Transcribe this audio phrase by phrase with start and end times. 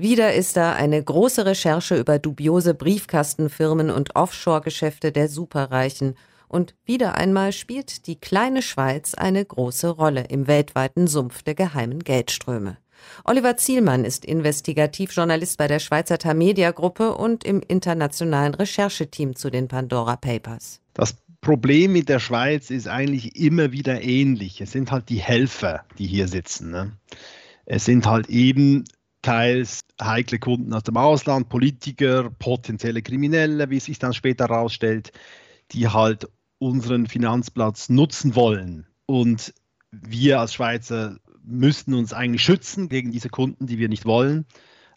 [0.00, 6.14] Wieder ist da eine große Recherche über dubiose Briefkastenfirmen und Offshore-Geschäfte der Superreichen.
[6.48, 11.98] Und wieder einmal spielt die kleine Schweiz eine große Rolle im weltweiten Sumpf der geheimen
[11.98, 12.78] Geldströme.
[13.24, 19.68] Oliver Zielmann ist Investigativjournalist bei der Schweizer Tamedia Gruppe und im internationalen Rechercheteam zu den
[19.68, 20.80] Pandora Papers.
[20.94, 24.62] Das Problem mit der Schweiz ist eigentlich immer wieder ähnlich.
[24.62, 26.70] Es sind halt die Helfer, die hier sitzen.
[26.70, 26.92] Ne?
[27.66, 28.84] Es sind halt eben
[29.20, 35.12] teils heikle Kunden aus dem Ausland, Politiker, potenzielle Kriminelle, wie es sich dann später herausstellt,
[35.72, 38.86] die halt unseren Finanzplatz nutzen wollen.
[39.06, 39.54] Und
[39.90, 44.46] wir als Schweizer müssten uns eigentlich schützen gegen diese Kunden, die wir nicht wollen.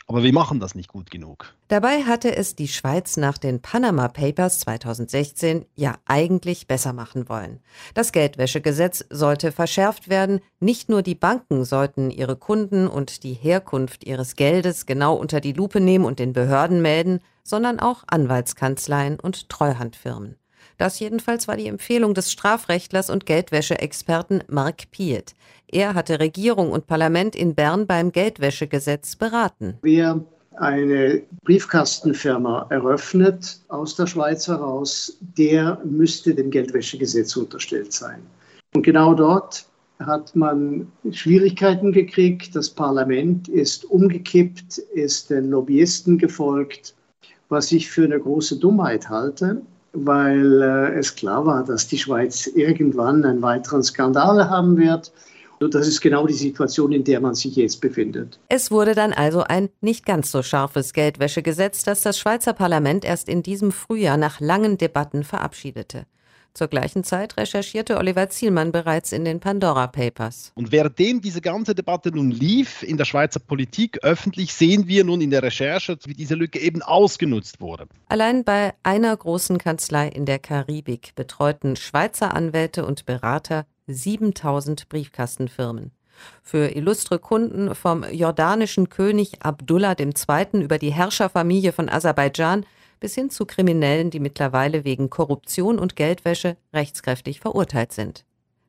[0.08, 1.54] Aber wir machen das nicht gut genug.
[1.68, 7.60] Dabei hatte es die Schweiz nach den Panama Papers 2016 ja eigentlich besser machen wollen.
[7.94, 10.42] Das Geldwäschegesetz sollte verschärft werden.
[10.60, 15.54] Nicht nur die Banken sollten ihre Kunden und die Herkunft ihres Geldes genau unter die
[15.54, 20.38] Lupe nehmen und den Behörden melden, sondern auch Anwaltskanzleien und Treuhandfirmen.
[20.78, 25.36] Das jedenfalls war die Empfehlung des Strafrechtlers und Geldwäscheexperten Mark Piet.
[25.72, 29.78] Er hatte Regierung und Parlament in Bern beim Geldwäschegesetz beraten.
[29.82, 30.24] Wer
[30.58, 38.20] eine Briefkastenfirma eröffnet aus der Schweiz heraus, der müsste dem Geldwäschegesetz unterstellt sein.
[38.76, 39.66] Und genau dort
[40.00, 42.56] hat man Schwierigkeiten gekriegt.
[42.56, 46.94] Das Parlament ist umgekippt, ist den Lobbyisten gefolgt,
[47.50, 49.62] was ich für eine große Dummheit halte
[49.94, 55.12] weil äh, es klar war, dass die Schweiz irgendwann einen weiteren Skandal haben wird.
[55.60, 58.40] Und das ist genau die Situation, in der man sich jetzt befindet.
[58.50, 63.30] Es wurde dann also ein nicht ganz so scharfes Geldwäschegesetz, das das Schweizer Parlament erst
[63.30, 66.06] in diesem Frühjahr nach langen Debatten verabschiedete.
[66.54, 70.52] Zur gleichen Zeit recherchierte Oliver Zielmann bereits in den Pandora Papers.
[70.54, 75.22] Und währenddem diese ganze Debatte nun lief in der Schweizer Politik öffentlich, sehen wir nun
[75.22, 77.88] in der Recherche, wie diese Lücke eben ausgenutzt wurde.
[78.08, 85.92] Allein bei einer großen Kanzlei in der Karibik betreuten Schweizer Anwälte und Berater 7000 Briefkastenfirmen.
[86.44, 90.62] Für illustre Kunden vom jordanischen König Abdullah II.
[90.62, 92.68] über die Herrscherfamilie von Aserbaidschan
[93.04, 98.24] bis hin zu Kriminellen, die mittlerweile wegen Korruption und Geldwäsche rechtskräftig verurteilt sind.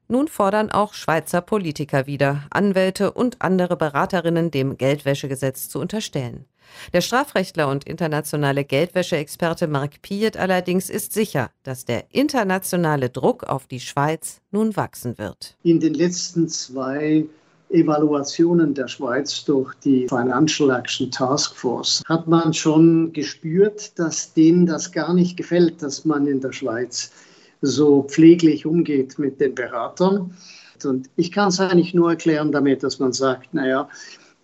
[0.09, 6.47] Nun fordern auch Schweizer Politiker wieder, Anwälte und andere Beraterinnen dem Geldwäschegesetz zu unterstellen.
[6.93, 13.69] Der Strafrechtler und internationale Geldwäscheexperte Mark Piet allerdings ist sicher, dass der internationale Druck auf
[13.69, 15.56] die Schweiz nun wachsen wird.
[15.62, 17.27] In den letzten zwei
[17.75, 24.65] Evaluationen der Schweiz durch die Financial Action Task Force hat man schon gespürt, dass denen
[24.65, 27.11] das gar nicht gefällt, dass man in der Schweiz
[27.61, 30.35] so pfleglich umgeht mit den Beratern.
[30.85, 33.89] Und ich kann es eigentlich nur erklären damit, dass man sagt, naja,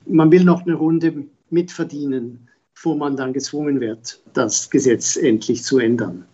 [0.07, 5.79] man will noch eine Runde mitverdienen, bevor man dann gezwungen wird, das Gesetz endlich zu
[5.79, 6.25] ändern.